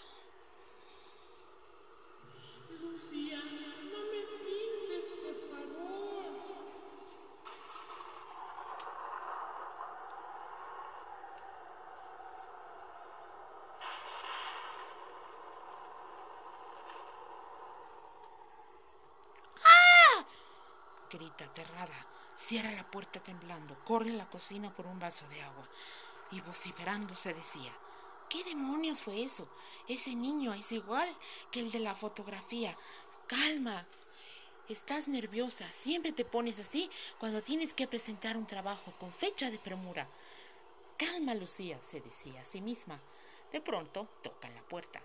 grita 21.11 21.45
aterrada. 21.45 22.07
Cierra 22.35 22.71
la 22.73 22.91
puerta 22.91 23.21
temblando, 23.21 23.77
corre 23.85 24.11
a 24.11 24.15
la 24.15 24.31
cocina 24.31 24.75
por 24.75 24.87
un 24.87 24.99
vaso 24.99 25.29
de 25.29 25.43
agua 25.43 25.69
y 26.31 26.41
vociferando 26.41 27.15
se 27.17 27.35
decía, 27.35 27.73
¿qué 28.29 28.45
demonios 28.45 29.03
fue 29.03 29.23
eso? 29.23 29.49
Ese 29.89 30.15
niño 30.15 30.55
es 30.55 30.73
igual 30.73 31.09
que 31.51 31.61
el 31.61 31.71
de 31.71 31.81
la 31.81 31.95
fotografía. 31.95 32.77
Calma. 33.27 33.87
Estás 34.69 35.09
nerviosa, 35.09 35.69
siempre 35.69 36.13
te 36.13 36.25
pones 36.25 36.61
así 36.61 36.89
cuando 37.19 37.43
tienes 37.43 37.75
que 37.75 37.89
presentar 37.89 38.37
un 38.37 38.47
trabajo 38.47 38.95
con 39.01 39.13
fecha 39.13 39.51
de 39.51 39.59
premura. 39.59 40.09
Calma, 40.97 41.35
Lucía, 41.35 41.83
se 41.83 42.01
decía 42.01 42.41
a 42.41 42.45
sí 42.45 42.61
misma. 42.61 43.01
De 43.53 43.61
pronto 43.61 44.07
tocan 44.23 44.55
la 44.55 44.63
puerta. 44.63 45.03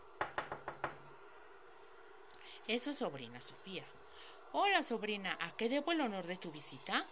Es 2.67 2.83
sobrina 2.83 3.41
Sofía. 3.41 3.85
Hola, 4.57 4.83
sobrina, 4.83 5.37
¿a 5.41 5.51
qué 5.57 5.67
debo 5.67 5.91
el 5.91 5.99
honor 5.99 6.25
de 6.27 6.37
tu 6.37 6.49
visita? 6.49 7.05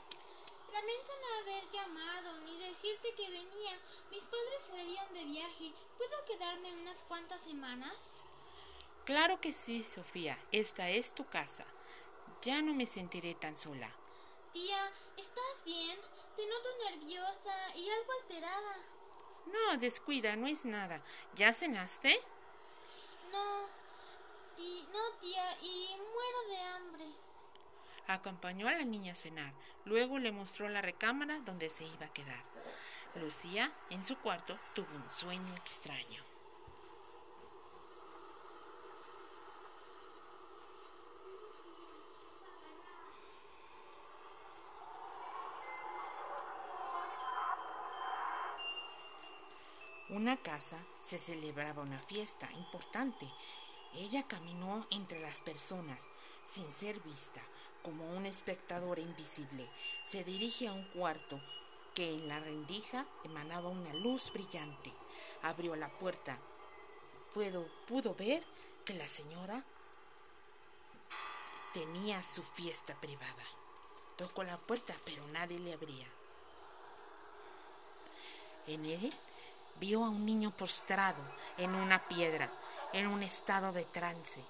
Lamento 0.71 1.11
no 1.19 1.41
haber 1.41 1.69
llamado 1.71 2.39
ni 2.45 2.57
decirte 2.57 3.13
que 3.15 3.29
venía. 3.29 3.77
Mis 4.11 4.23
padres 4.23 4.61
salían 4.61 5.13
de 5.13 5.25
viaje. 5.25 5.73
¿Puedo 5.97 6.23
quedarme 6.23 6.71
unas 6.71 7.03
cuantas 7.03 7.43
semanas? 7.43 7.97
Claro 9.03 9.41
que 9.41 9.51
sí, 9.51 9.83
Sofía. 9.83 10.39
Esta 10.53 10.89
es 10.89 11.13
tu 11.13 11.25
casa. 11.25 11.65
Ya 12.43 12.61
no 12.61 12.73
me 12.73 12.85
sentiré 12.85 13.35
tan 13.35 13.57
sola. 13.57 13.89
Tía, 14.53 14.89
¿estás 15.17 15.65
bien? 15.65 15.99
Te 16.37 16.47
noto 16.47 16.69
nerviosa 16.89 17.75
y 17.75 17.89
algo 17.89 18.11
alterada. 18.21 18.77
No, 19.47 19.77
descuida, 19.79 20.37
no 20.37 20.47
es 20.47 20.63
nada. 20.63 21.01
¿Ya 21.35 21.51
cenaste? 21.51 22.21
No, 23.33 23.63
no, 24.93 25.11
tía, 25.19 25.57
y 25.61 25.97
muero 25.97 26.47
de 26.47 26.57
hambre. 26.57 27.22
Acompañó 28.07 28.67
a 28.67 28.73
la 28.73 28.83
niña 28.83 29.13
a 29.13 29.15
cenar, 29.15 29.53
luego 29.85 30.19
le 30.19 30.31
mostró 30.31 30.67
la 30.69 30.81
recámara 30.81 31.39
donde 31.39 31.69
se 31.69 31.85
iba 31.85 32.05
a 32.05 32.13
quedar. 32.13 32.43
Lucía, 33.15 33.71
en 33.89 34.03
su 34.03 34.17
cuarto, 34.17 34.57
tuvo 34.73 34.93
un 34.95 35.09
sueño 35.09 35.55
extraño. 35.55 36.23
Una 50.09 50.37
casa 50.37 50.77
se 50.99 51.17
celebraba 51.17 51.81
una 51.81 51.97
fiesta 51.97 52.47
importante 52.51 53.25
ella 53.95 54.23
caminó 54.27 54.87
entre 54.89 55.19
las 55.19 55.41
personas 55.41 56.09
sin 56.43 56.71
ser 56.71 56.99
vista, 57.01 57.41
como 57.83 58.09
un 58.15 58.25
espectador 58.25 58.99
invisible. 58.99 59.69
Se 60.03 60.23
dirige 60.23 60.67
a 60.67 60.73
un 60.73 60.85
cuarto 60.85 61.39
que 61.93 62.13
en 62.13 62.27
la 62.27 62.39
rendija 62.39 63.05
emanaba 63.23 63.69
una 63.69 63.93
luz 63.93 64.31
brillante. 64.33 64.91
Abrió 65.43 65.75
la 65.75 65.89
puerta. 65.99 66.39
Pudo, 67.33 67.67
pudo 67.87 68.15
ver 68.15 68.43
que 68.85 68.93
la 68.93 69.07
señora 69.07 69.63
tenía 71.73 72.21
su 72.23 72.43
fiesta 72.43 72.95
privada. 72.95 73.43
Tocó 74.17 74.43
la 74.43 74.57
puerta, 74.57 74.95
pero 75.05 75.25
nadie 75.27 75.59
le 75.59 75.73
abría. 75.73 76.07
En 78.67 78.85
él 78.85 79.13
vio 79.79 80.05
a 80.05 80.09
un 80.09 80.25
niño 80.25 80.55
postrado 80.55 81.21
en 81.57 81.75
una 81.75 82.07
piedra, 82.07 82.51
en 82.93 83.07
un 83.07 83.23
estado 83.23 83.71
de 83.71 83.85
trance, 83.85 84.41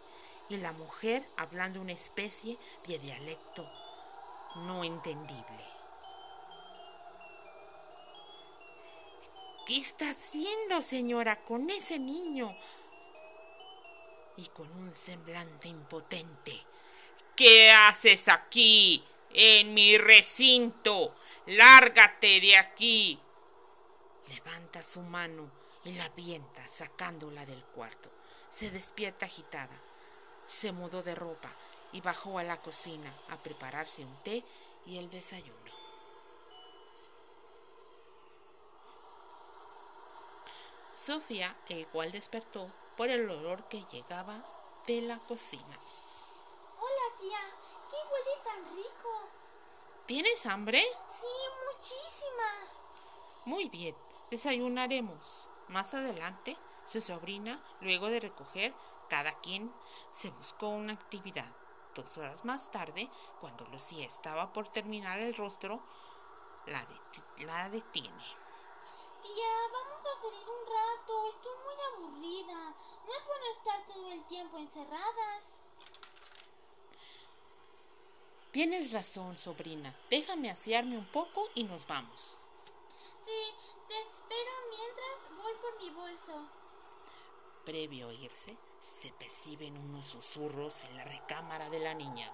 y 0.49 0.57
la 0.57 0.71
mujer 0.73 1.25
hablando 1.37 1.81
una 1.81 1.93
especie 1.93 2.57
de 2.85 2.99
dialecto 2.99 3.69
no 4.55 4.83
entendible. 4.83 5.73
¿Qué 9.65 9.77
está 9.77 10.09
haciendo, 10.09 10.81
señora, 10.81 11.43
con 11.45 11.69
ese 11.69 11.97
niño? 11.97 12.53
Y 14.35 14.47
con 14.47 14.69
un 14.71 14.93
semblante 14.93 15.69
impotente. 15.69 16.61
¿Qué 17.35 17.71
haces 17.71 18.27
aquí, 18.27 19.03
en 19.31 19.73
mi 19.73 19.97
recinto? 19.97 21.15
Lárgate 21.45 22.41
de 22.41 22.57
aquí. 22.57 23.19
Levanta 24.27 24.81
su 24.81 25.01
mano 25.01 25.49
y 25.85 25.93
la 25.93 26.05
avienta, 26.05 26.65
sacándola 26.67 27.45
del 27.45 27.63
cuarto. 27.63 28.09
Se 28.53 28.69
despierta 28.69 29.25
agitada. 29.25 29.75
Se 30.45 30.71
mudó 30.71 31.01
de 31.01 31.15
ropa 31.15 31.49
y 31.91 32.01
bajó 32.01 32.37
a 32.37 32.43
la 32.43 32.61
cocina 32.61 33.11
a 33.31 33.37
prepararse 33.37 34.05
un 34.05 34.15
té 34.19 34.45
y 34.85 34.99
el 34.99 35.09
desayuno. 35.09 35.71
Sofía 40.93 41.57
igual 41.69 42.11
despertó 42.11 42.71
por 42.95 43.09
el 43.09 43.27
olor 43.27 43.67
que 43.69 43.83
llegaba 43.91 44.45
de 44.85 45.01
la 45.01 45.17
cocina. 45.17 45.79
Hola 46.77 47.17
tía, 47.17 47.39
¿qué 47.89 47.97
huele 48.11 48.43
tan 48.43 48.75
rico? 48.75 49.29
¿Tienes 50.05 50.45
hambre? 50.45 50.83
Sí, 51.09 51.73
muchísima. 51.73 52.69
Muy 53.45 53.67
bien, 53.69 53.95
desayunaremos. 54.29 55.49
Más 55.69 55.95
adelante, 55.95 56.55
su 56.85 57.01
sobrina, 57.01 57.63
luego 57.81 58.07
de 58.07 58.19
recoger, 58.19 58.73
cada 59.09 59.33
quien 59.39 59.73
se 60.11 60.29
buscó 60.31 60.69
una 60.69 60.93
actividad. 60.93 61.51
Dos 61.95 62.17
horas 62.17 62.43
más 62.45 62.71
tarde, 62.71 63.09
cuando 63.39 63.65
Lucía 63.65 64.05
estaba 64.05 64.51
por 64.51 64.67
terminar 64.67 65.19
el 65.19 65.35
rostro, 65.35 65.81
la, 66.65 66.85
la 67.45 67.69
detiene. 67.69 68.25
Tía, 69.21 69.53
vamos 69.71 70.01
a 70.01 70.21
salir 70.21 70.47
un 70.49 70.65
rato. 70.67 71.29
Estoy 71.29 71.55
muy 71.63 71.75
aburrida. 71.93 72.75
No 73.05 73.13
es 73.13 73.25
bueno 73.25 73.45
estar 73.51 73.85
todo 73.87 74.11
el 74.11 74.25
tiempo 74.25 74.57
encerradas. 74.57 75.61
Tienes 78.51 78.91
razón, 78.91 79.37
sobrina. 79.37 79.95
Déjame 80.09 80.49
asearme 80.49 80.97
un 80.97 81.05
poco 81.05 81.49
y 81.55 81.63
nos 81.63 81.87
vamos. 81.87 82.37
Sí, 83.25 83.53
te 83.87 83.99
espero 83.99 84.51
mientras 84.69 85.43
voy 85.43 85.53
por 85.55 85.81
mi 85.81 85.89
bolso. 85.89 86.47
Previo 87.65 88.09
a 88.09 88.13
irse, 88.13 88.57
se 88.81 89.13
perciben 89.13 89.77
unos 89.77 90.05
susurros 90.05 90.83
en 90.83 90.97
la 90.97 91.05
recámara 91.05 91.69
de 91.69 91.79
la 91.79 91.93
niña. 91.93 92.29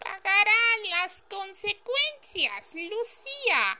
Pagarán 0.00 0.90
las 0.90 1.22
consecuencias, 1.52 2.74
Lucía. 2.74 3.78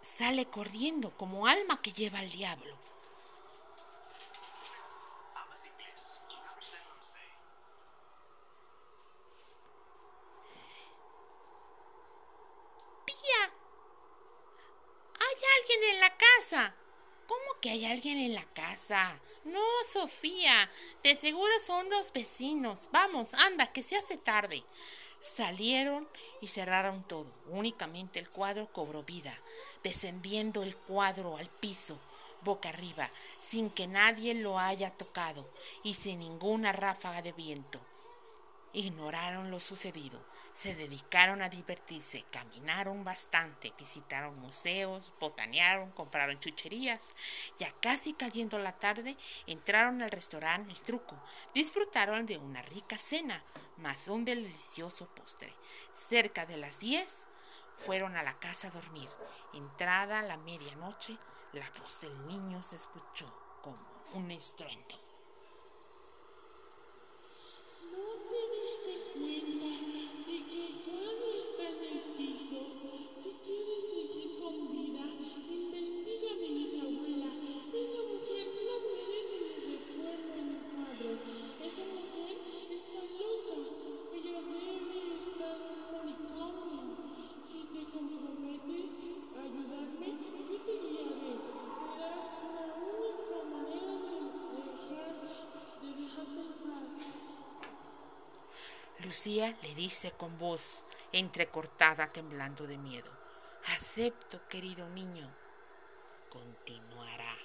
Sale 0.00 0.46
corriendo 0.46 1.10
como 1.16 1.48
alma 1.48 1.82
que 1.82 1.92
lleva 1.92 2.20
al 2.20 2.30
diablo. 2.30 2.76
¿Hablas 5.34 5.66
inglés? 5.66 6.20
Do 6.28 6.36
you 6.36 6.42
understand 6.48 6.84
what 6.86 6.94
I'm 6.94 7.02
saying? 7.02 7.34
Pía. 13.04 13.52
Hay 15.18 15.36
alguien 15.60 15.82
en 15.94 16.00
la 16.00 16.16
casa. 16.16 16.74
¿Cómo 17.26 17.60
que 17.60 17.70
hay 17.70 17.86
alguien 17.86 18.18
en 18.18 18.34
la 18.34 18.44
No, 19.44 19.60
Sofía. 19.92 20.70
De 21.02 21.16
seguro 21.16 21.52
son 21.64 21.90
los 21.90 22.12
vecinos. 22.12 22.88
Vamos, 22.92 23.34
anda, 23.34 23.72
que 23.72 23.82
se 23.82 23.96
hace 23.96 24.16
tarde. 24.16 24.62
Salieron 25.20 26.08
y 26.40 26.48
cerraron 26.48 27.02
todo. 27.02 27.26
Únicamente 27.48 28.18
el 28.18 28.28
cuadro 28.30 28.70
cobró 28.72 29.02
vida, 29.02 29.36
descendiendo 29.82 30.62
el 30.62 30.76
cuadro 30.76 31.38
al 31.38 31.48
piso, 31.48 31.98
boca 32.42 32.68
arriba, 32.68 33.10
sin 33.40 33.70
que 33.70 33.86
nadie 33.86 34.34
lo 34.34 34.58
haya 34.58 34.90
tocado 34.90 35.48
y 35.82 35.94
sin 35.94 36.20
ninguna 36.20 36.72
ráfaga 36.72 37.22
de 37.22 37.32
viento. 37.32 37.80
Ignoraron 38.74 39.50
lo 39.50 39.60
sucedido, 39.60 40.20
se 40.54 40.76
dedicaron 40.76 41.42
a 41.42 41.48
divertirse, 41.48 42.24
caminaron 42.30 43.02
bastante, 43.02 43.74
visitaron 43.76 44.38
museos, 44.38 45.12
botanearon, 45.18 45.90
compraron 45.90 46.38
chucherías. 46.38 47.12
Ya 47.58 47.72
casi 47.80 48.14
cayendo 48.14 48.60
la 48.60 48.78
tarde, 48.78 49.16
entraron 49.48 50.00
al 50.00 50.12
restaurante 50.12 50.70
El 50.70 50.80
Truco, 50.80 51.20
disfrutaron 51.52 52.24
de 52.24 52.38
una 52.38 52.62
rica 52.62 52.96
cena, 52.96 53.42
más 53.78 54.06
un 54.06 54.24
delicioso 54.24 55.08
postre. 55.08 55.52
Cerca 55.92 56.46
de 56.46 56.56
las 56.56 56.78
diez, 56.78 57.26
fueron 57.84 58.16
a 58.16 58.22
la 58.22 58.38
casa 58.38 58.68
a 58.68 58.70
dormir. 58.70 59.10
Entrada 59.54 60.22
la 60.22 60.36
medianoche, 60.36 61.18
la 61.52 61.68
voz 61.80 62.00
del 62.00 62.28
niño 62.28 62.62
se 62.62 62.76
escuchó 62.76 63.26
como 63.60 64.04
un 64.12 64.30
estruendo. 64.30 64.94
¿No 67.90 68.34
Lucía 99.14 99.56
le 99.62 99.76
dice 99.76 100.10
con 100.10 100.36
voz 100.38 100.84
entrecortada, 101.12 102.12
temblando 102.12 102.66
de 102.66 102.76
miedo. 102.76 103.08
Acepto, 103.66 104.40
querido 104.48 104.88
niño. 104.88 105.32
Continuará. 106.28 107.43